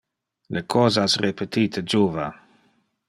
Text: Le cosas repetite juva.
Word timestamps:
Le 0.55 0.63
cosas 0.75 1.17
repetite 1.25 1.85
juva. 1.95 2.27